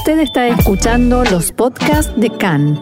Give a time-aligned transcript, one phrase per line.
[0.00, 2.80] Usted está escuchando los podcasts de CAN.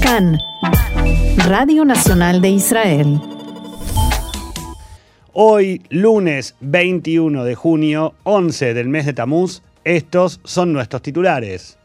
[0.00, 0.38] CAN,
[1.48, 3.20] Radio Nacional de Israel.
[5.32, 11.79] Hoy, lunes 21 de junio, 11 del mes de Tamuz, estos son nuestros titulares.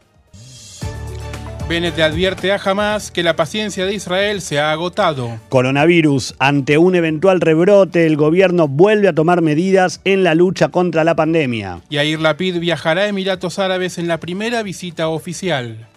[1.68, 5.40] Bennett advierte a Hamas que la paciencia de Israel se ha agotado.
[5.48, 6.36] Coronavirus.
[6.38, 11.16] Ante un eventual rebrote, el gobierno vuelve a tomar medidas en la lucha contra la
[11.16, 11.80] pandemia.
[11.90, 15.88] Yair Lapid viajará a Emiratos Árabes en la primera visita oficial.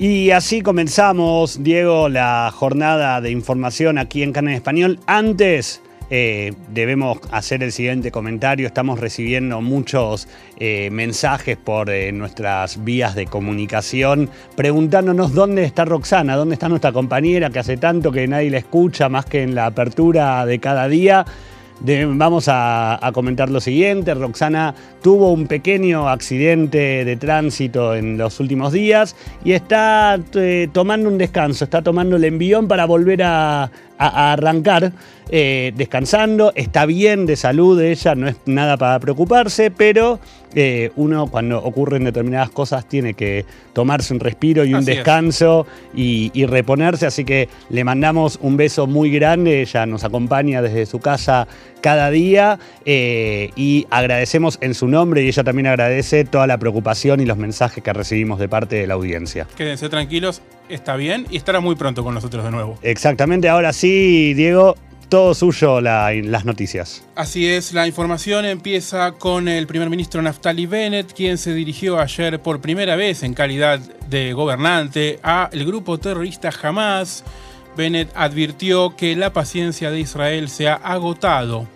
[0.00, 4.98] Y así comenzamos, Diego, la jornada de información aquí en Canal Español.
[5.04, 8.66] Antes eh, debemos hacer el siguiente comentario.
[8.66, 16.34] Estamos recibiendo muchos eh, mensajes por eh, nuestras vías de comunicación preguntándonos dónde está Roxana,
[16.34, 19.66] dónde está nuestra compañera que hace tanto que nadie la escucha más que en la
[19.66, 21.26] apertura de cada día
[21.80, 24.14] vamos a, comentar lo siguiente.
[24.14, 31.08] Roxana tuvo un pequeño accidente de tránsito en los últimos días y está eh, tomando
[31.08, 34.92] un descanso, está tomando el envión para volver a, arrancar
[35.30, 36.52] eh, descansando.
[36.54, 40.18] Está bien de salud ella, no es nada para preocuparse, pero
[40.54, 46.30] eh, uno cuando ocurren determinadas cosas tiene que tomarse un respiro y un descanso y,
[46.46, 47.06] reponerse.
[47.06, 49.60] Así que le mandamos un beso muy grande.
[49.60, 51.46] Ella nos acompaña desde su casa
[51.80, 57.20] cada día eh, y agradecemos en su nombre y ella también agradece toda la preocupación
[57.20, 59.46] y los mensajes que recibimos de parte de la audiencia.
[59.56, 62.78] Quédense tranquilos, está bien y estará muy pronto con nosotros de nuevo.
[62.82, 64.76] Exactamente, ahora sí, Diego,
[65.10, 67.02] todo suyo las noticias.
[67.16, 72.40] Así es, la información empieza con el primer ministro Naftali Bennett, quien se dirigió ayer
[72.40, 77.24] por primera vez en calidad de gobernante a el grupo terrorista Hamas.
[77.76, 81.66] Bennett advirtió que la paciencia de Israel se ha agotado.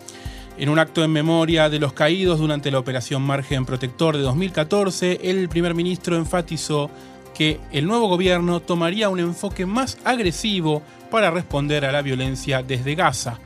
[0.56, 5.18] En un acto en memoria de los caídos durante la operación Margen Protector de 2014,
[5.24, 6.88] el primer ministro enfatizó
[7.34, 12.94] que el nuevo gobierno tomaría un enfoque más agresivo para responder a la violencia desde
[12.94, 13.38] Gaza.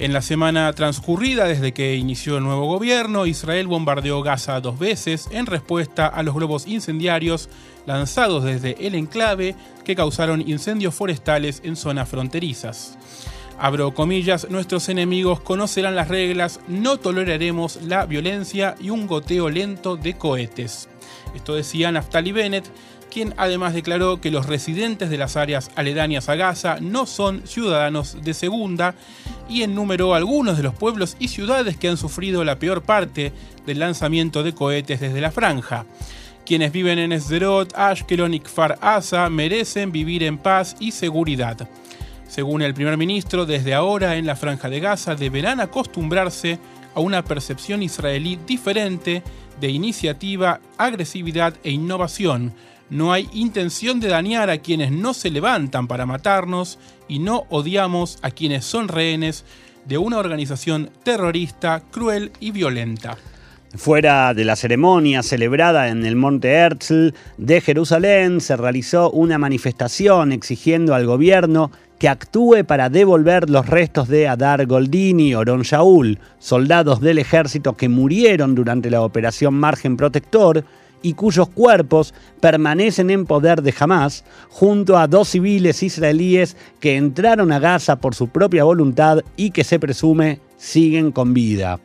[0.00, 5.28] En la semana transcurrida desde que inició el nuevo gobierno, Israel bombardeó Gaza dos veces
[5.30, 7.50] en respuesta a los globos incendiarios
[7.84, 12.96] lanzados desde el enclave que causaron incendios forestales en zonas fronterizas.
[13.58, 19.96] Abro comillas, nuestros enemigos conocerán las reglas, no toleraremos la violencia y un goteo lento
[19.96, 20.88] de cohetes.
[21.34, 22.64] Esto decía Naftali Bennett,
[23.10, 28.22] quien además declaró que los residentes de las áreas aledañas a Gaza no son ciudadanos
[28.22, 28.94] de segunda
[29.48, 33.32] y enumeró algunos de los pueblos y ciudades que han sufrido la peor parte
[33.66, 35.84] del lanzamiento de cohetes desde la franja.
[36.46, 41.68] Quienes viven en Esderot, Ashkelon y Kfar Asa merecen vivir en paz y seguridad.
[42.28, 46.58] Según el primer ministro, desde ahora en la franja de Gaza deberán acostumbrarse
[46.94, 49.22] a una percepción israelí diferente
[49.60, 52.54] de iniciativa, agresividad e innovación,
[52.90, 56.78] no hay intención de dañar a quienes no se levantan para matarnos
[57.08, 59.44] y no odiamos a quienes son rehenes
[59.86, 63.16] de una organización terrorista, cruel y violenta.
[63.76, 70.32] Fuera de la ceremonia celebrada en el Monte Herzl de Jerusalén, se realizó una manifestación
[70.32, 71.70] exigiendo al gobierno
[72.00, 77.76] que actúe para devolver los restos de Adar Goldini y Oron Shaul, soldados del ejército
[77.76, 80.64] que murieron durante la operación Margen Protector
[81.02, 87.52] y cuyos cuerpos permanecen en poder de Hamas, junto a dos civiles israelíes que entraron
[87.52, 91.80] a Gaza por su propia voluntad y que se presume siguen con vida.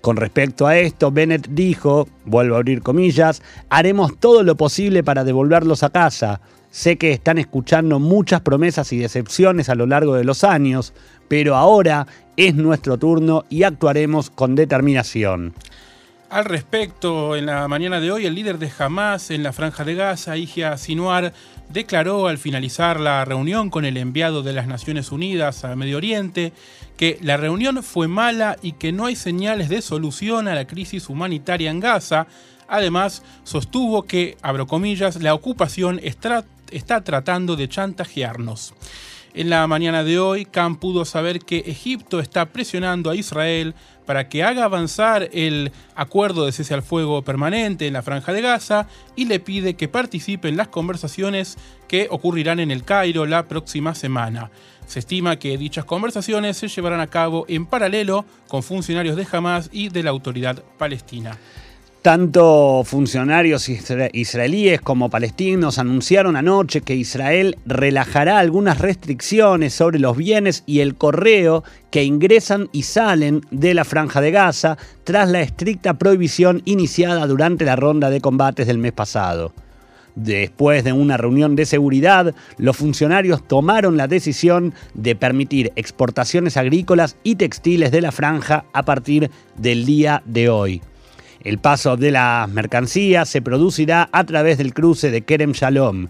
[0.00, 5.24] Con respecto a esto, Bennett dijo, vuelvo a abrir comillas, haremos todo lo posible para
[5.24, 6.40] devolverlos a casa.
[6.70, 10.92] Sé que están escuchando muchas promesas y decepciones a lo largo de los años,
[11.26, 12.06] pero ahora
[12.36, 15.54] es nuestro turno y actuaremos con determinación.
[16.28, 19.94] Al respecto, en la mañana de hoy, el líder de Hamas en la Franja de
[19.94, 21.32] Gaza, Yahya Sinuar,
[21.68, 26.52] declaró al finalizar la reunión con el enviado de las Naciones Unidas a Medio Oriente
[26.96, 31.08] que la reunión fue mala y que no hay señales de solución a la crisis
[31.08, 32.26] humanitaria en Gaza.
[32.66, 38.74] Además, sostuvo que, abro comillas, la ocupación está tratando de chantajearnos.
[39.36, 43.74] En la mañana de hoy, Khan pudo saber que Egipto está presionando a Israel
[44.06, 48.40] para que haga avanzar el acuerdo de cese al fuego permanente en la franja de
[48.40, 53.46] Gaza y le pide que participe en las conversaciones que ocurrirán en el Cairo la
[53.46, 54.50] próxima semana.
[54.86, 59.68] Se estima que dichas conversaciones se llevarán a cabo en paralelo con funcionarios de Hamas
[59.70, 61.36] y de la autoridad palestina.
[62.06, 70.62] Tanto funcionarios israelíes como palestinos anunciaron anoche que Israel relajará algunas restricciones sobre los bienes
[70.66, 75.94] y el correo que ingresan y salen de la franja de Gaza tras la estricta
[75.94, 79.52] prohibición iniciada durante la ronda de combates del mes pasado.
[80.14, 87.16] Después de una reunión de seguridad, los funcionarios tomaron la decisión de permitir exportaciones agrícolas
[87.24, 90.82] y textiles de la franja a partir del día de hoy.
[91.46, 96.08] El paso de las mercancías se producirá a través del cruce de Kerem Shalom.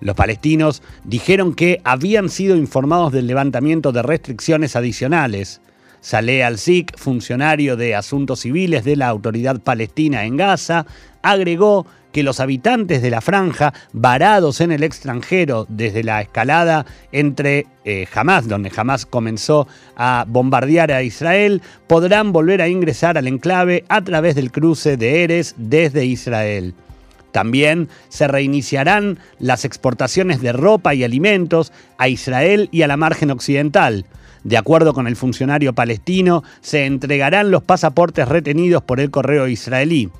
[0.00, 5.60] Los palestinos dijeron que habían sido informados del levantamiento de restricciones adicionales.
[6.00, 10.86] Saleh al-Zik, funcionario de asuntos civiles de la autoridad palestina en Gaza,
[11.22, 17.66] agregó que los habitantes de la franja, varados en el extranjero desde la escalada entre
[17.84, 23.84] eh, Hamas, donde Hamas comenzó a bombardear a Israel, podrán volver a ingresar al enclave
[23.88, 26.74] a través del cruce de Eres desde Israel.
[27.32, 33.30] También se reiniciarán las exportaciones de ropa y alimentos a Israel y a la margen
[33.30, 34.06] occidental.
[34.44, 40.10] De acuerdo con el funcionario palestino, se entregarán los pasaportes retenidos por el correo israelí.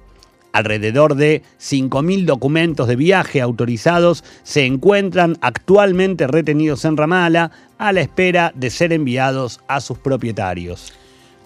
[0.53, 8.01] Alrededor de 5.000 documentos de viaje autorizados se encuentran actualmente retenidos en Ramala a la
[8.01, 10.93] espera de ser enviados a sus propietarios.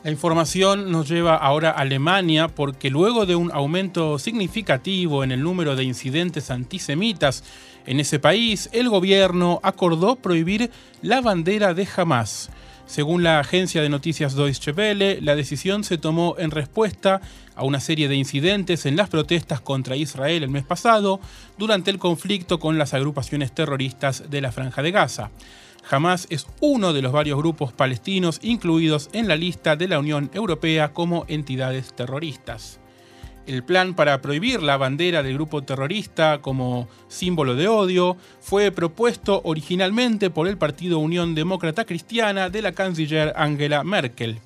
[0.04, 5.42] La información nos lleva ahora a Alemania porque luego de un aumento significativo en el
[5.42, 7.44] número de incidentes antisemitas
[7.86, 10.70] en ese país, el gobierno acordó prohibir
[11.02, 12.50] la bandera de Hamas.
[12.86, 17.20] Según la agencia de noticias Deutsche Welle, la decisión se tomó en respuesta
[17.54, 21.20] a una serie de incidentes en las protestas contra Israel el mes pasado
[21.58, 25.30] durante el conflicto con las agrupaciones terroristas de la Franja de Gaza.
[25.90, 30.30] Hamas es uno de los varios grupos palestinos incluidos en la lista de la Unión
[30.34, 32.81] Europea como entidades terroristas.
[33.46, 39.40] El plan para prohibir la bandera del grupo terrorista como símbolo de odio fue propuesto
[39.44, 44.38] originalmente por el Partido Unión Demócrata Cristiana de la canciller Angela Merkel.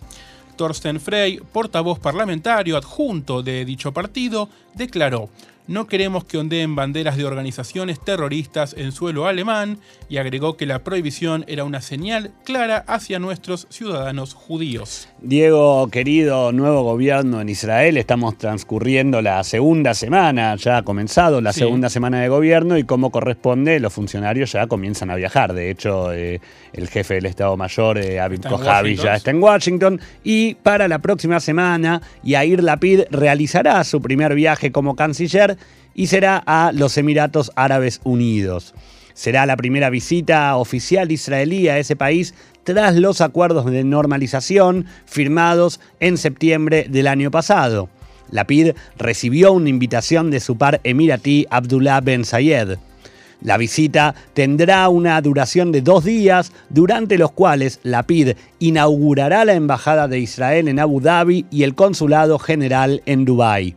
[0.57, 5.29] Thorsten Frey, portavoz parlamentario adjunto de dicho partido, declaró,
[5.69, 9.79] no queremos que ondeen banderas de organizaciones terroristas en suelo alemán
[10.09, 15.09] y agregó que la prohibición era una señal clara hacia nuestros ciudadanos judíos.
[15.21, 21.53] Diego, querido nuevo gobierno en Israel, estamos transcurriendo la segunda semana, ya ha comenzado la
[21.53, 25.53] segunda semana de gobierno y como corresponde, los funcionarios ya comienzan a viajar.
[25.53, 26.41] De hecho, eh,
[26.73, 31.01] el jefe del Estado Mayor, eh, Abid Kojavi, ya está en Washington y para la
[31.01, 35.56] próxima semana, Yair Lapid realizará su primer viaje como canciller
[35.95, 38.75] y será a los Emiratos Árabes Unidos.
[39.15, 45.81] Será la primera visita oficial israelí a ese país tras los acuerdos de normalización firmados
[46.01, 47.89] en septiembre del año pasado.
[48.31, 52.77] La PID recibió una invitación de su par emiratí Abdullah Ben Zayed.
[53.41, 59.55] La visita tendrá una duración de dos días, durante los cuales la PID inaugurará la
[59.55, 63.77] Embajada de Israel en Abu Dhabi y el Consulado General en Dubái.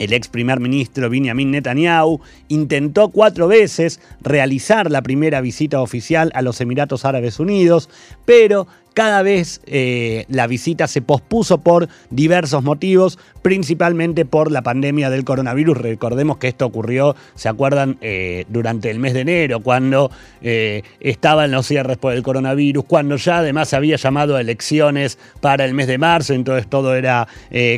[0.00, 6.40] El ex primer ministro Benjamin Netanyahu intentó cuatro veces realizar la primera visita oficial a
[6.40, 7.90] los Emiratos Árabes Unidos,
[8.24, 8.66] pero
[9.00, 15.24] cada vez eh, la visita se pospuso por diversos motivos, principalmente por la pandemia del
[15.24, 15.78] coronavirus.
[15.78, 17.96] Recordemos que esto ocurrió, ¿se acuerdan?
[18.02, 20.10] Eh, durante el mes de enero, cuando
[20.42, 25.16] eh, estaban los cierres por el coronavirus, cuando ya además se había llamado a elecciones
[25.40, 27.26] para el mes de marzo, entonces todo era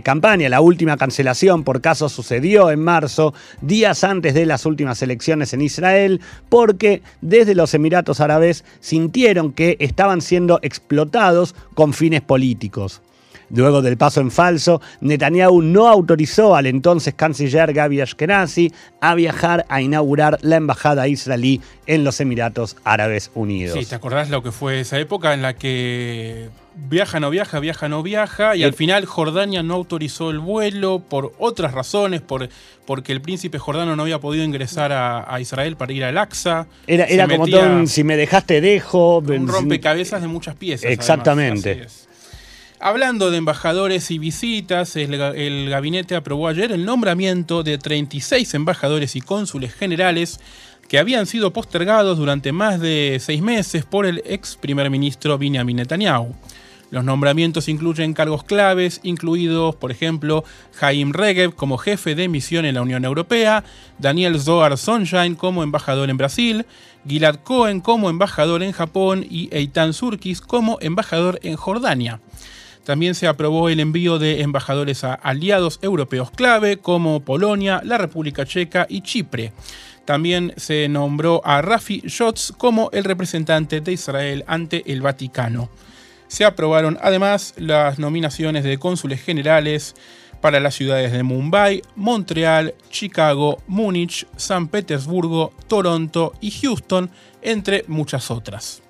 [0.03, 0.49] campaña.
[0.49, 5.61] La última cancelación por caso sucedió en marzo, días antes de las últimas elecciones en
[5.61, 11.12] Israel, porque desde los Emiratos Árabes sintieron que estaban siendo explotados
[11.75, 13.03] con fines políticos.
[13.51, 19.67] Luego del paso en falso, Netanyahu no autorizó al entonces canciller Gaby Ashkenazi a viajar
[19.69, 23.79] a inaugurar la embajada israelí en los Emiratos Árabes Unidos.
[23.79, 27.89] Sí, ¿te acordás lo que fue esa época en la que viaja, no viaja, viaja,
[27.89, 32.49] no viaja, y al final Jordania no autorizó el vuelo por otras razones, por,
[32.87, 36.67] porque el príncipe jordano no había podido ingresar a, Israel para ir al Aqsa.
[36.87, 39.19] Era, era como todo si me dejaste dejo.
[39.19, 40.91] Un rompecabezas de muchas piezas.
[40.91, 41.87] Exactamente.
[42.85, 49.21] Hablando de embajadores y visitas, el, gabinete aprobó ayer el nombramiento de 36 embajadores y
[49.21, 50.41] cónsules generales
[50.89, 55.77] que habían sido postergados durante más de seis meses por el ex primer ministro Benjamin
[55.77, 56.35] Netanyahu.
[56.93, 60.45] Los nombramientos incluyen cargos claves, incluidos, por ejemplo,
[60.75, 63.65] Jaim Regev como jefe de misión en la Unión Europea,
[63.99, 66.67] Daniel Zohar Sunshine como embajador en Brasil,
[67.09, 72.21] Gilad Cohen como embajador en Japón y Eitan Surkis como embajador en Jordania.
[72.85, 78.45] También se aprobó el envío de embajadores a aliados europeos clave como Polonia, la República
[78.45, 79.55] Checa y Chipre.
[80.05, 85.71] También se nombró a Rafi Schotz como el representante de Israel ante el Vaticano.
[86.33, 89.95] Se aprobaron además las nominaciones de cónsules generales
[90.41, 97.11] para las ciudades de Mumbai, Montreal, Chicago, Múnich, San Petersburgo, Toronto y Houston,
[97.43, 98.81] entre muchas otras.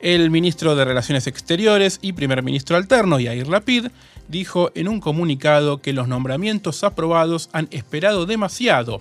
[0.00, 3.86] El ministro de Relaciones Exteriores y primer ministro alterno, Yair Lapid,
[4.26, 9.00] dijo en un comunicado que los nombramientos aprobados han esperado demasiado.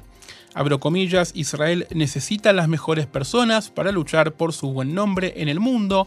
[0.53, 5.59] Abro comillas, Israel necesita las mejores personas para luchar por su buen nombre en el
[5.59, 6.05] mundo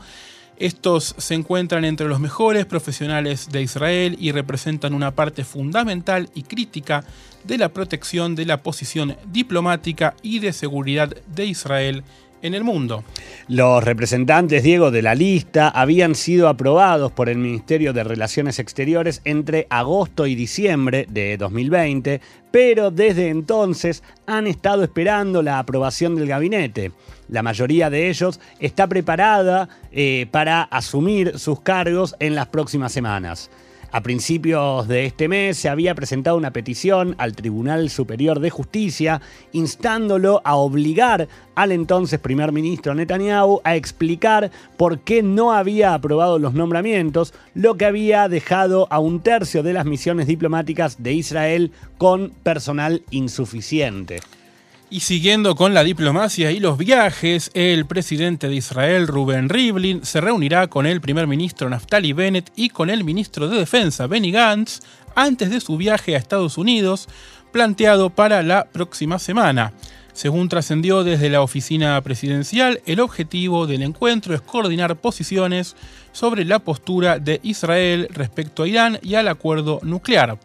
[0.57, 6.43] estos se encuentran entre los mejores profesionales de Israel y representan una parte fundamental y
[6.43, 7.05] crítica
[7.45, 12.05] de la protección de la posición diplomática y de seguridad de Israel
[12.43, 13.05] en el mundo.
[13.49, 19.23] Los representantes, Diego, de la lista habían sido aprobados por el Ministerio de Relaciones Exteriores
[19.25, 26.29] entre agosto y diciembre de 2020, pero desde entonces han estado esperando la aprobación del
[26.29, 26.93] gabinete.
[27.33, 33.49] La mayoría de ellos está preparada eh, para asumir sus cargos en las próximas semanas.
[33.91, 39.23] A principios de este mes se había presentado una petición al Tribunal Superior de Justicia
[39.53, 46.39] instándolo a obligar al entonces primer ministro Netanyahu a explicar por qué no había aprobado
[46.39, 51.73] los nombramientos, lo que había dejado a un tercio de las misiones diplomáticas de Israel
[51.97, 54.21] con personal insuficiente.
[54.93, 60.21] Y siguiendo con la diplomacia y los viajes, el presidente de Israel, Rubén Rivlin, se
[60.21, 64.81] reunirá con el primer ministro Naftali Bennett y con el ministro de Defensa, Benny Gantz,
[65.15, 67.09] antes de su viaje a Estados Unidos,
[67.53, 69.73] planteado para la próxima semana.
[70.13, 75.75] Según trascendió desde la oficina presidencial, el objetivo del encuentro es coordinar posiciones
[76.13, 80.37] sobre la postura de Israel respecto a Irán y al acuerdo nuclear.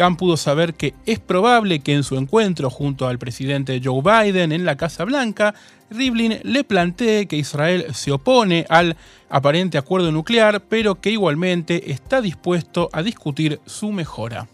[0.00, 4.50] Khan pudo saber que es probable que en su encuentro junto al presidente Joe Biden
[4.50, 5.54] en la Casa Blanca,
[5.90, 8.96] Rivlin le plantee que Israel se opone al
[9.28, 14.48] aparente acuerdo nuclear, pero que igualmente está dispuesto a discutir su mejora.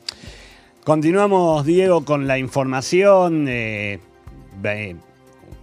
[0.82, 3.46] Continuamos, Diego, con la información.
[3.48, 4.00] Eh,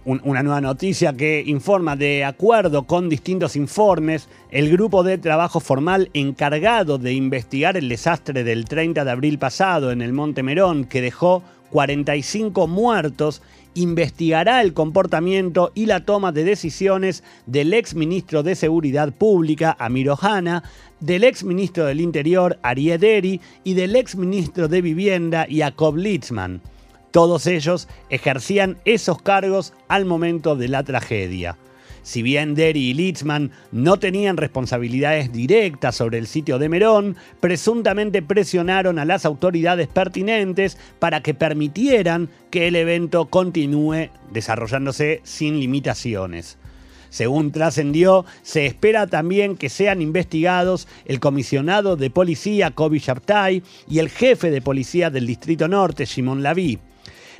[0.04, 6.10] una nueva noticia que informa de acuerdo con distintos informes, el grupo de trabajo formal
[6.12, 11.00] encargado de investigar el desastre del 30 de abril pasado en el Monte Merón, que
[11.00, 13.42] dejó 45 muertos,
[13.74, 20.10] investigará el comportamiento y la toma de decisiones del ex ministro de Seguridad Pública, Amir
[20.10, 20.62] Ohana,
[21.00, 26.60] del ex ministro del Interior, Arieh Deri, y del ex ministro de Vivienda, Jacob Litzman.
[27.14, 31.56] Todos ellos ejercían esos cargos al momento de la tragedia.
[32.02, 38.20] Si bien Derry y Litzman no tenían responsabilidades directas sobre el sitio de Merón, presuntamente
[38.20, 46.58] presionaron a las autoridades pertinentes para que permitieran que el evento continúe desarrollándose sin limitaciones.
[47.10, 54.00] Según trascendió, se espera también que sean investigados el comisionado de policía Kobi Shabtai y
[54.00, 56.80] el jefe de policía del Distrito Norte, Shimon Laví.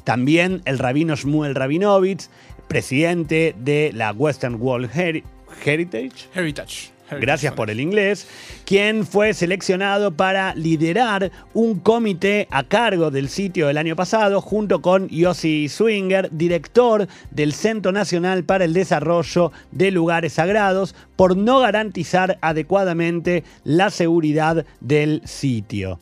[0.04, 2.28] También el rabino Shmuel Rabinovich,
[2.68, 6.28] presidente de la Western World Heritage.
[6.34, 6.94] Heritage.
[7.20, 8.26] Gracias por el inglés,
[8.64, 14.80] quien fue seleccionado para liderar un comité a cargo del sitio el año pasado, junto
[14.80, 21.60] con Yossi Swinger, director del Centro Nacional para el Desarrollo de Lugares Sagrados, por no
[21.60, 26.00] garantizar adecuadamente la seguridad del sitio.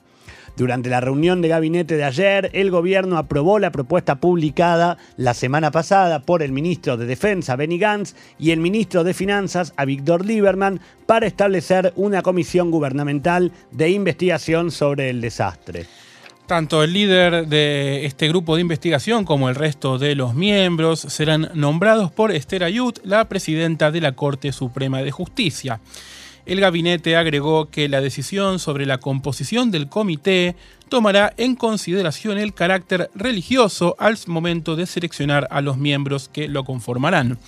[0.63, 5.73] Durante la reunión de gabinete de ayer, el gobierno aprobó la propuesta publicada la semana
[5.73, 10.25] pasada por el ministro de Defensa, Benny Gantz, y el ministro de Finanzas, a Víctor
[10.25, 15.87] Lieberman, para establecer una comisión gubernamental de investigación sobre el desastre.
[16.47, 21.51] Tanto el líder de este grupo de investigación como el resto de los miembros serán
[21.55, 25.81] nombrados por Esther Ayut, la presidenta de la Corte Suprema de Justicia.
[26.45, 30.57] El gabinete agregó que la decisión sobre la composición del comité
[30.89, 36.65] tomará en consideración el carácter religioso al momento de seleccionar a los miembros que lo
[36.65, 37.39] conformarán.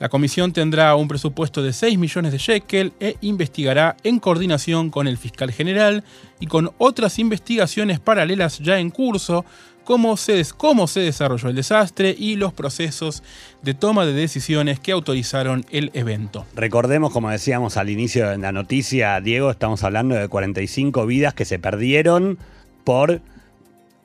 [0.00, 5.06] La comisión tendrá un presupuesto de 6 millones de shekel e investigará en coordinación con
[5.06, 6.02] el fiscal general
[6.40, 9.44] y con otras investigaciones paralelas ya en curso
[9.84, 13.22] cómo se, cómo se desarrolló el desastre y los procesos
[13.62, 16.46] de toma de decisiones que autorizaron el evento.
[16.54, 21.44] Recordemos, como decíamos al inicio de la noticia, Diego, estamos hablando de 45 vidas que
[21.44, 22.38] se perdieron
[22.84, 23.20] por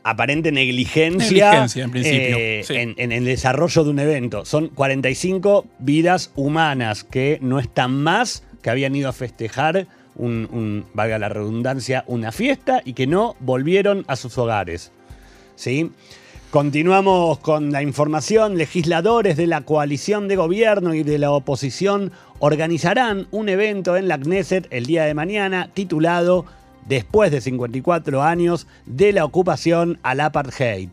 [0.03, 4.45] aparente negligencia, en, principio, eh, en, el desarrollo de un evento.
[4.45, 11.17] Son 45 vidas humanas que no están más, que habían ido a festejar un, valga
[11.19, 14.91] la redundancia, una fiesta y que no volvieron a sus hogares.
[15.59, 15.91] ¿Sí?
[16.51, 18.57] Continuamos con la información.
[18.57, 24.17] Legisladores de la coalición de gobierno y de la oposición organizarán un evento en la
[24.17, 26.45] Knesset el día de mañana titulado
[26.87, 30.91] Después de 54 años de la ocupación al apartheid.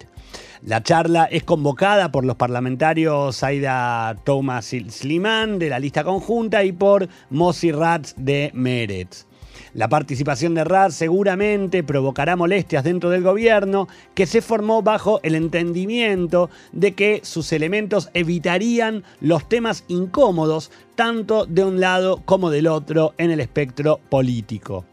[0.63, 6.73] La charla es convocada por los parlamentarios Aida Thomas Sliman de la lista conjunta y
[6.73, 9.26] por Mossi Ratz de Meretz.
[9.75, 15.35] La participación de Ratz seguramente provocará molestias dentro del gobierno que se formó bajo el
[15.35, 22.67] entendimiento de que sus elementos evitarían los temas incómodos tanto de un lado como del
[22.67, 24.85] otro en el espectro político.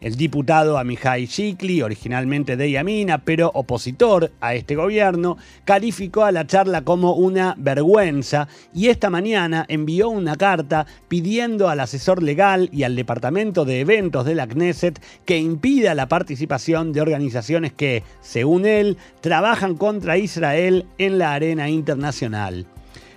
[0.00, 6.46] El diputado Amihai Shikli, originalmente de Yamina, pero opositor a este gobierno, calificó a la
[6.46, 12.82] charla como una vergüenza y esta mañana envió una carta pidiendo al asesor legal y
[12.82, 18.66] al departamento de eventos de la Knesset que impida la participación de organizaciones que, según
[18.66, 22.66] él, trabajan contra Israel en la arena internacional.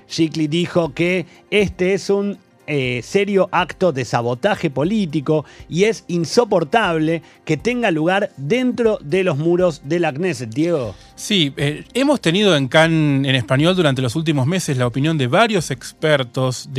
[0.07, 2.39] Shikli dijo que este es un
[2.71, 9.39] eh, serio acto de sabotaje político y es insoportable que tenga lugar dentro de los
[9.39, 10.93] muros de la Knesset, Diego.
[11.15, 15.25] Sí, eh, hemos tenido en Cannes en español durante los últimos meses la opinión de
[15.25, 16.69] varios expertos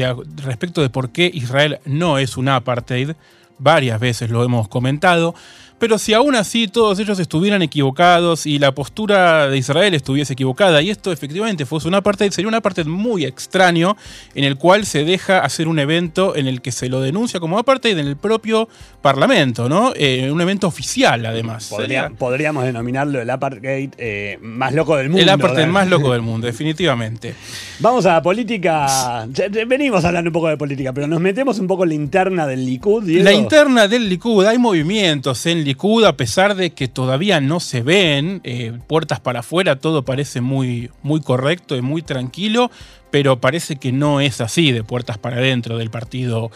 [0.44, 3.10] respecto de por qué Israel no es un apartheid.
[3.58, 5.34] Varias veces lo hemos comentado.
[5.80, 10.82] Pero si aún así todos ellos estuvieran equivocados y la postura de Israel estuviese equivocada,
[10.82, 13.96] y esto efectivamente fuese una parte, sería una parte muy extraño
[14.34, 17.58] en el cual se deja hacer un evento en el que se lo denuncia como
[17.58, 18.68] apartheid en el propio
[19.00, 19.94] Parlamento, ¿no?
[19.96, 21.72] Eh, un evento oficial, además.
[22.18, 25.22] podríamos denominarlo el apartheid eh, más loco del mundo.
[25.22, 27.34] El apartheid más loco del mundo, definitivamente.
[27.78, 29.26] Vamos a la política.
[29.66, 32.66] Venimos hablando un poco de política, pero nos metemos un poco en la interna del
[32.66, 33.04] Likud.
[33.04, 35.64] La interna del Likud, hay movimientos en
[36.06, 40.90] a pesar de que todavía no se ven eh, puertas para afuera, todo parece muy,
[41.02, 42.70] muy correcto y muy tranquilo,
[43.10, 46.50] pero parece que no es así de puertas para adentro del partido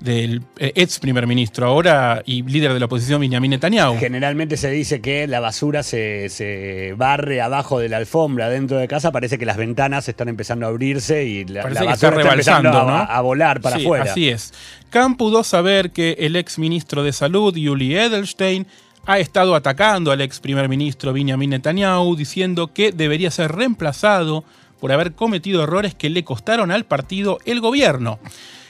[0.00, 3.98] del eh, ex primer ministro ahora y líder de la oposición Benjamin Netanyahu.
[3.98, 9.10] Generalmente se dice que la basura se, barre abajo de la alfombra dentro de casa,
[9.10, 13.60] parece que las ventanas están empezando a abrirse y la, basura está, empezando a, volar
[13.60, 14.04] para afuera.
[14.04, 14.52] Así es.
[14.90, 18.66] Khan pudo saber que el ex ministro de Salud, Yuli Edelstein,
[19.04, 24.44] ha estado atacando al ex primer ministro Benjamin Netanyahu, diciendo que debería ser reemplazado
[24.80, 28.18] por haber cometido errores que le costaron al partido el gobierno.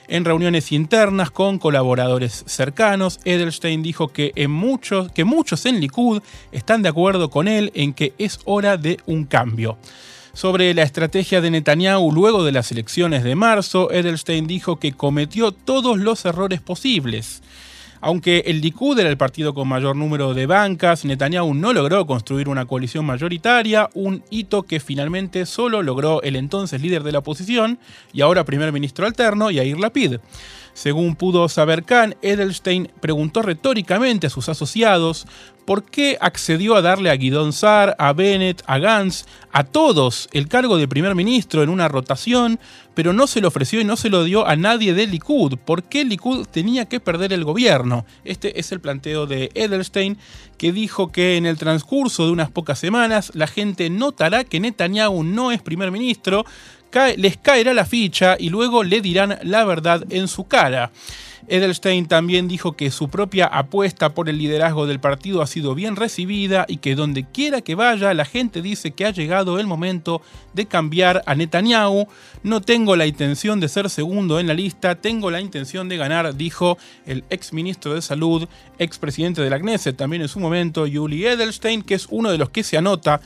[0.08, 6.22] En reuniones internas con colaboradores cercanos, Edelstein dijo que, en muchos, que muchos en Likud
[6.50, 9.76] están de acuerdo con él en que es hora de un cambio.
[10.32, 15.52] Sobre la estrategia de Netanyahu luego de las elecciones de marzo, Edelstein dijo que cometió
[15.52, 17.42] todos los errores posibles.
[18.00, 22.48] Aunque el Likud era el partido con mayor número de bancas, Netanyahu no logró construir
[22.48, 27.78] una coalición mayoritaria, un hito que finalmente solo logró el entonces líder de la oposición
[28.12, 30.16] y ahora primer ministro alterno, Yair Lapid.
[30.78, 35.26] Según pudo saber Khan, Edelstein preguntó retóricamente a sus asociados
[35.66, 40.46] por qué accedió a darle a Guidon Sar, a Bennett, a Gantz, a todos el
[40.46, 42.60] cargo de primer ministro en una rotación,
[42.94, 45.58] pero no se lo ofreció y no se lo dio a nadie de Likud.
[45.58, 48.06] ¿Por qué Likud tenía que perder el gobierno?
[48.24, 50.16] Este es el planteo de Edelstein,
[50.56, 55.22] que dijo que en el transcurso de unas pocas semanas la gente notará que Netanyahu
[55.22, 56.46] no es primer ministro,
[57.16, 60.90] les caerá la ficha y luego le dirán la verdad en su cara.
[61.48, 65.96] Edelstein también dijo que su propia apuesta por el liderazgo del partido ha sido bien
[65.96, 70.20] recibida y que donde quiera que vaya la gente dice que ha llegado el momento
[70.52, 72.06] de cambiar a Netanyahu.
[72.42, 76.36] No tengo la intención de ser segundo en la lista, tengo la intención de ganar,
[76.36, 78.46] dijo el ex ministro de Salud,
[78.78, 82.38] ex presidente de la Knesset también en su momento, Yuli Edelstein, que es uno de
[82.38, 83.20] los que se anota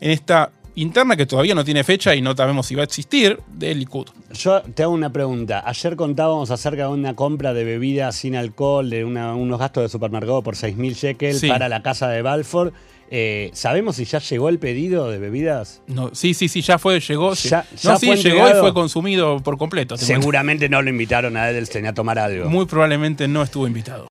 [0.00, 3.40] en esta interna que todavía no tiene fecha y no sabemos si va a existir
[3.48, 4.06] del Likud.
[4.32, 5.62] Yo te hago una pregunta.
[5.66, 10.42] Ayer contábamos acerca de una compra de bebidas sin alcohol, de unos gastos de supermercado
[10.42, 12.72] por 6.000 shekels para la casa de Balfour.
[13.10, 15.82] Eh, ¿Sabemos si ya llegó el pedido de bebidas?
[15.86, 17.32] No, sí, sí, sí, ya fue, llegó.
[17.34, 19.96] Ya, no, sí, llegó y fue consumido por completo.
[19.96, 22.48] Seguramente no lo invitaron a Edelstein a tomar algo.
[22.50, 24.08] Muy probablemente no estuvo invitado.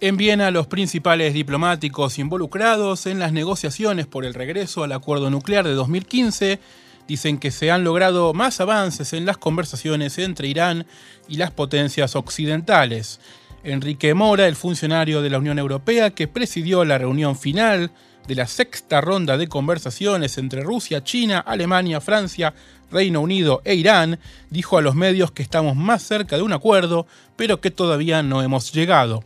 [0.00, 5.64] En Viena, los principales diplomáticos involucrados en las negociaciones por el regreso al acuerdo nuclear
[5.64, 6.58] de 2015
[7.06, 10.86] dicen que se han logrado más avances en las conversaciones entre Irán
[11.28, 13.20] y las potencias occidentales.
[13.62, 17.92] Enrique Mora, el funcionario de la Unión Europea que presidió la reunión final
[18.26, 22.52] de la sexta ronda de conversaciones entre Rusia, China, Alemania, Francia,
[22.90, 24.18] Reino Unido e Irán,
[24.50, 28.42] dijo a los medios que estamos más cerca de un acuerdo, pero que todavía no
[28.42, 29.22] hemos llegado.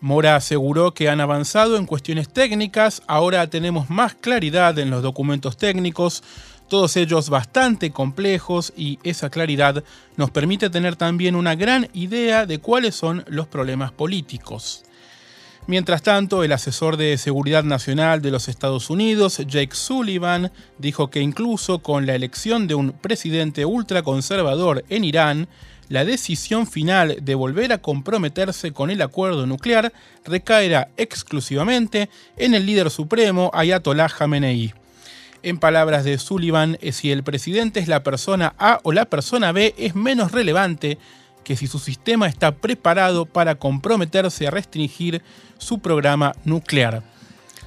[0.00, 5.56] Mora aseguró que han avanzado en cuestiones técnicas, ahora tenemos más claridad en los documentos
[5.56, 6.22] técnicos,
[6.68, 9.84] todos ellos bastante complejos y esa claridad
[10.16, 14.82] nos permite tener también una gran idea de cuáles son los problemas políticos.
[15.68, 21.20] Mientras tanto, el asesor de Seguridad Nacional de los Estados Unidos, Jake Sullivan, dijo que
[21.20, 25.48] incluso con la elección de un presidente ultraconservador en Irán,
[25.88, 29.92] la decisión final de volver a comprometerse con el acuerdo nuclear
[30.24, 34.74] recaerá exclusivamente en el líder supremo Ayatollah Khamenei.
[35.42, 39.52] En palabras de Sullivan, eh, si el presidente es la persona A o la persona
[39.52, 40.98] B es menos relevante
[41.44, 45.22] que si su sistema está preparado para comprometerse a restringir
[45.58, 47.04] su programa nuclear.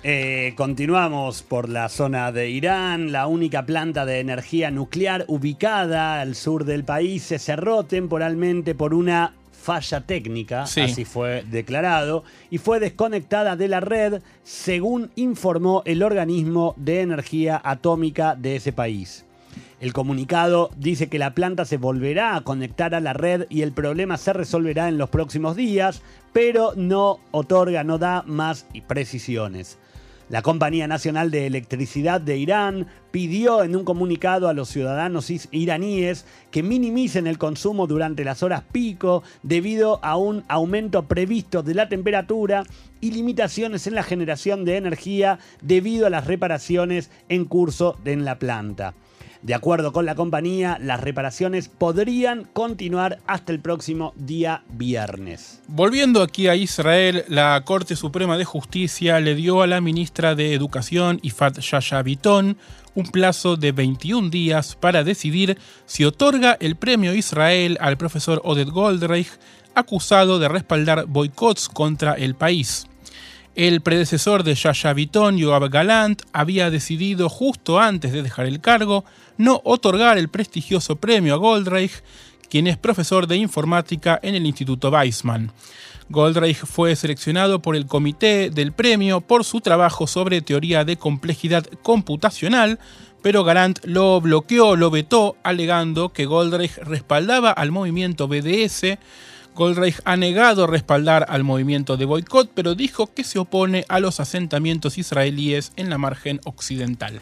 [0.02, 3.12] Eh, continuamos por la zona de Irán.
[3.12, 8.94] La única planta de energía nuclear ubicada al sur del país se cerró temporalmente por
[8.94, 16.02] una falla técnica, así fue declarado, y fue desconectada de la red, según informó el
[16.02, 19.26] organismo de energía atómica de ese país.
[19.82, 23.74] El comunicado dice que la planta se volverá a conectar a la red y el
[23.74, 29.78] problema se resolverá en los próximos días, pero no otorga, no da más precisiones.
[30.30, 36.24] La Compañía Nacional de Electricidad de Irán pidió en un comunicado a los ciudadanos iraníes
[36.52, 41.90] que minimicen el consumo durante las horas pico debido a un aumento previsto de la
[41.90, 42.64] temperatura
[43.02, 48.38] y limitaciones en la generación de energía debido a las reparaciones en curso en la
[48.38, 48.94] planta.
[49.42, 55.62] De acuerdo con la compañía, las reparaciones podrían continuar hasta el próximo día viernes.
[55.68, 60.54] Volviendo aquí a Israel, la Corte Suprema de Justicia le dio a la ministra de
[60.54, 62.58] Educación, Ifat Shasha Bitton,
[62.96, 68.68] un plazo de 21 días para decidir si otorga el premio Israel al profesor Oded
[68.68, 69.32] Goldreich,
[69.74, 72.88] acusado de respaldar boicots contra el país.
[73.56, 79.04] El predecesor de Yasha Bitton, Yoav Galant, había decidido justo antes de dejar el cargo
[79.38, 82.04] no otorgar el prestigioso premio a Goldreich,
[82.50, 85.52] quien es profesor de informática en el Instituto Weizmann.
[86.10, 91.66] Goldreich fue seleccionado por el comité del premio por su trabajo sobre teoría de complejidad
[91.84, 92.80] computacional,
[93.22, 98.98] pero Galant lo bloqueó, lo vetó, alegando que Goldreich respaldaba al movimiento BDS.
[99.60, 104.22] Goldreich ha negado respaldar al movimiento de boicot, pero dijo que se opone a los
[104.22, 107.20] asentamientos israelíes en la margen occidental.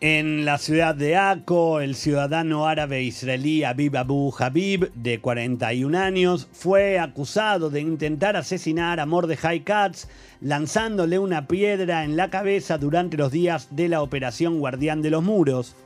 [0.00, 6.48] En la ciudad de Aco, el ciudadano árabe israelí Habib Abu Habib, de 41 años,
[6.52, 10.08] fue acusado de intentar asesinar a Mordejai Katz
[10.40, 15.22] lanzándole una piedra en la cabeza durante los días de la operación Guardián de los
[15.22, 15.76] Muros.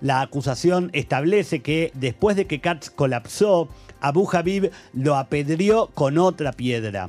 [0.00, 3.68] La acusación establece que después de que Katz colapsó,
[4.04, 7.08] Abu Habib lo apedrió con otra piedra.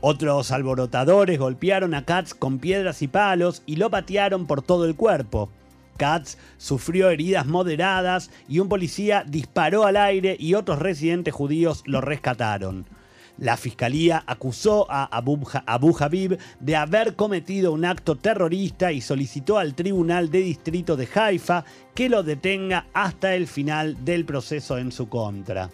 [0.00, 4.94] Otros alborotadores golpearon a Katz con piedras y palos y lo patearon por todo el
[4.94, 5.50] cuerpo.
[5.96, 12.00] Katz sufrió heridas moderadas y un policía disparó al aire y otros residentes judíos lo
[12.00, 12.86] rescataron.
[13.40, 19.74] La fiscalía acusó a Abu, Habib de haber cometido un acto terrorista y solicitó al
[19.74, 21.64] Tribunal de Distrito de Haifa
[21.94, 25.70] que lo detenga hasta el final del proceso en su contra.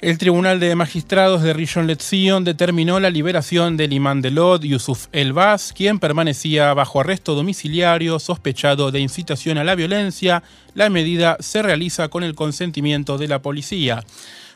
[0.00, 5.08] El Tribunal de Magistrados de Rishon LeZion determinó la liberación del imán de Lod, Yusuf
[5.12, 10.42] El Baz, quien permanecía bajo arresto domiciliario sospechado de incitación a la violencia.
[10.72, 14.02] La medida se realiza con el consentimiento de la policía.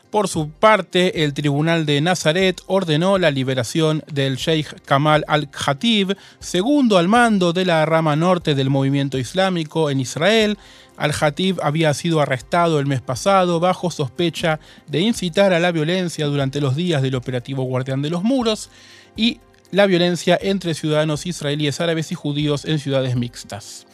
[0.09, 6.97] Por su parte, el Tribunal de Nazaret ordenó la liberación del Sheikh Kamal al-Khatib, segundo
[6.97, 10.57] al mando de la rama norte del movimiento islámico en Israel,
[10.97, 16.61] al-Hatib había sido arrestado el mes pasado bajo sospecha de incitar a la violencia durante
[16.61, 18.69] los días del operativo Guardián de los Muros
[19.15, 19.39] y
[19.71, 23.85] la violencia entre ciudadanos israelíes, árabes y judíos en ciudades mixtas.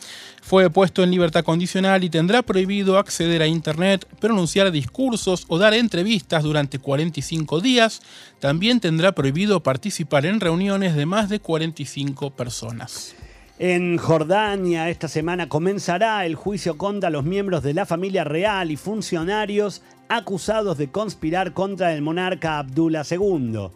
[0.42, 5.74] Fue puesto en libertad condicional y tendrá prohibido acceder a Internet, pronunciar discursos o dar
[5.74, 8.02] entrevistas durante 45 días.
[8.40, 13.16] También tendrá prohibido participar en reuniones de más de 45 personas.
[13.64, 18.76] En Jordania esta semana comenzará el juicio contra los miembros de la familia real y
[18.76, 23.68] funcionarios acusados de conspirar contra el monarca Abdullah II.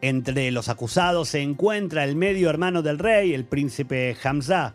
[0.00, 4.74] Entre los acusados se encuentra el medio hermano del rey, el príncipe Hamza.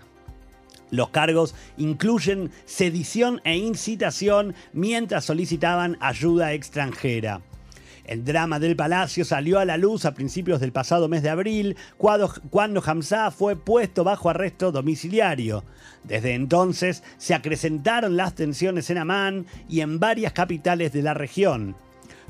[0.92, 7.40] Los cargos incluyen sedición e incitación mientras solicitaban ayuda extranjera.
[8.08, 11.76] El drama del palacio salió a la luz a principios del pasado mes de abril,
[11.98, 15.66] cuando, cuando Hamza fue puesto bajo arresto domiciliario.
[16.06, 21.76] Desde entonces se acrecentaron las tensiones en Amán y en varias capitales de la región.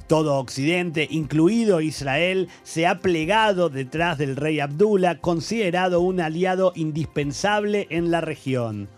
[0.08, 7.88] Todo Occidente, incluido Israel, se ha plegado detrás del rey Abdullah, considerado un aliado indispensable
[7.90, 8.90] en la región.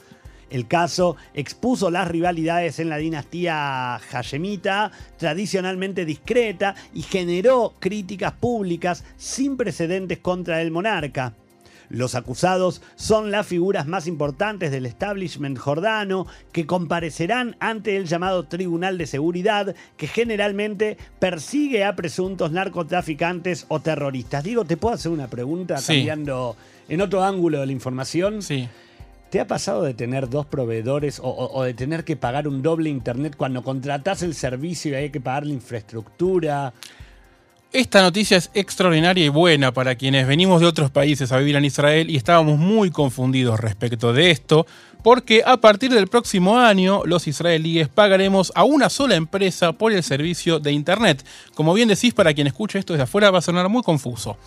[0.50, 9.04] El caso expuso las rivalidades en la dinastía Hashemita, tradicionalmente discreta, y generó críticas públicas
[9.18, 11.34] sin precedentes contra el monarca.
[11.90, 18.44] Los acusados son las figuras más importantes del establishment jordano que comparecerán ante el llamado
[18.46, 24.44] Tribunal de Seguridad que generalmente persigue a presuntos narcotraficantes o terroristas.
[24.44, 25.96] Digo, ¿te puedo hacer una pregunta Sí.
[25.96, 26.56] cambiando
[26.88, 28.44] en otro ángulo de la información?
[28.44, 28.70] Sí.
[29.30, 33.36] ¿Te ha pasado de tener dos proveedores o, de tener que pagar un doble internet
[33.38, 36.74] cuando contratás el servicio y hay que pagar la infraestructura?
[37.72, 41.66] Esta noticia es extraordinaria y buena para quienes venimos de otros países a vivir en
[41.66, 44.66] Israel y estábamos muy confundidos respecto de esto,
[45.04, 50.02] porque a partir del próximo año los israelíes pagaremos a una sola empresa por el
[50.02, 51.24] servicio de Internet.
[51.54, 54.38] Como bien decís, para quien escuche esto desde afuera va a sonar muy confuso.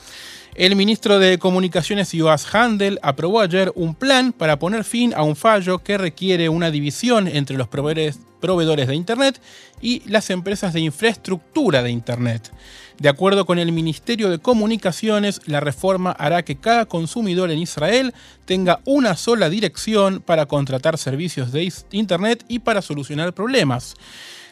[0.54, 5.34] El ministro de Comunicaciones Joas Handel aprobó ayer un plan para poner fin a un
[5.34, 9.40] fallo que requiere una división entre los proveedores, proveedores de Internet
[9.80, 12.52] y las empresas de infraestructura de Internet.
[13.02, 18.14] De acuerdo con el Ministerio de Comunicaciones, la reforma hará que cada consumidor en Israel
[18.44, 23.96] tenga una sola dirección para contratar servicios de Internet y para solucionar problemas.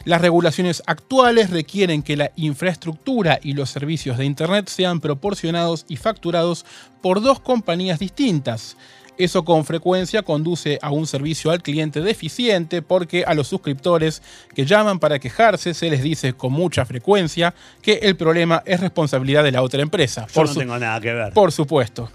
[0.05, 5.95] Las regulaciones actuales requieren que la infraestructura y los servicios de Internet sean proporcionados y
[5.95, 6.67] facturados
[7.03, 8.77] por dos compañías distintas.
[9.25, 14.23] Eso con frecuencia conduce a un servicio al cliente deficiente porque a los suscriptores
[14.55, 19.45] que llaman para quejarse se les dice con mucha frecuencia que el problema es responsabilidad
[19.45, 20.27] de la otra empresa.
[20.29, 21.33] Yo Por no tengo nada que ver.
[21.35, 22.11] por supuesto.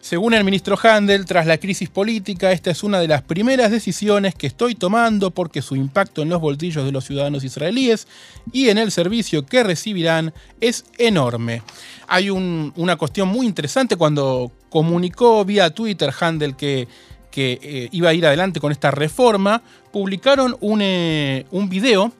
[0.00, 4.34] Según el ministro Handel, tras la crisis política, esta es una de las primeras decisiones
[4.34, 8.08] que estoy tomando porque su impacto en los bolsillos de los ciudadanos israelíes
[8.50, 11.62] y en el servicio que recibirán es enorme.
[12.08, 16.88] Hay un- una cuestión muy interesante cuando comunicó vía Twitter Handel que,
[17.30, 22.12] que eh, iba a ir adelante con esta reforma, publicaron un, eh, un video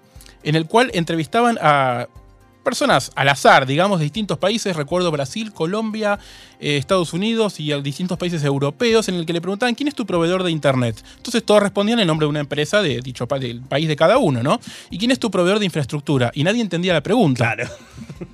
[0.43, 2.09] en el cual entrevistaban a
[2.63, 6.19] personas al azar, digamos, de distintos países, recuerdo Brasil, Colombia,
[6.61, 9.95] eh, Estados Unidos y a distintos países europeos, en el que le preguntaban quién es
[9.95, 11.03] tu proveedor de Internet.
[11.17, 14.19] Entonces todos respondían el nombre de una empresa de dicho pa- del país de cada
[14.19, 14.61] uno, ¿no?
[14.91, 16.31] ¿Y quién es tu proveedor de infraestructura?
[16.35, 17.55] Y nadie entendía la pregunta.
[17.55, 17.69] Claro.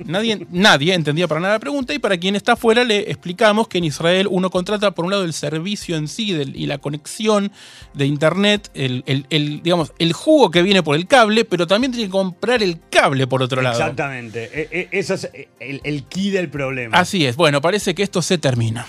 [0.04, 3.78] Nadie, nadie entendía para nada la pregunta y para quien está afuera le explicamos que
[3.78, 7.52] en Israel uno contrata por un lado el servicio en sí del- y la conexión
[7.94, 11.92] de internet, el, el- el, digamos, el jugo que viene por el cable, pero también
[11.92, 13.78] tiene que comprar el cable por otro lado.
[13.78, 14.50] Exactamente.
[14.52, 15.28] E- e- Eso es
[15.60, 16.96] el, el key del problema.
[16.98, 18.86] Así es, bueno, parece que se termina.